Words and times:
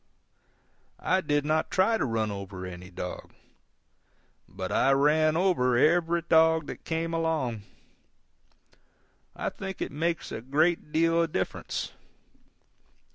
I 0.97 1.21
did 1.21 1.45
not 1.45 1.69
try 1.69 1.99
to 1.99 2.05
run 2.05 2.31
over 2.31 2.65
any 2.65 2.89
dog. 2.89 3.35
But 4.49 4.71
I 4.71 4.93
ran 4.93 5.37
over 5.37 5.77
every 5.77 6.23
dog 6.23 6.65
that 6.65 6.85
came 6.85 7.13
along. 7.13 7.61
I 9.35 9.49
think 9.49 9.79
it 9.79 9.91
makes 9.91 10.31
a 10.31 10.41
great 10.41 10.91
deal 10.91 11.21
of 11.21 11.31
difference. 11.31 11.91